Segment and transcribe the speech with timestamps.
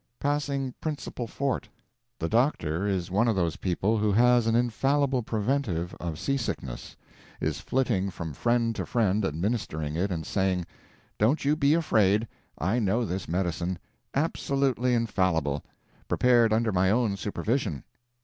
[0.19, 1.69] Passing principal fort.
[2.17, 6.95] The doctor is one of those people who has an infallible preventive of seasickness;
[7.39, 10.65] is flitting from friend to friend administering it and saying,
[11.19, 12.27] "Don't you be afraid;
[12.57, 13.77] I know this medicine;
[14.15, 15.63] absolutely infallible;
[16.07, 17.83] prepared under my own supervision."